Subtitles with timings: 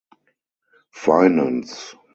[1.03, 1.95] Finance.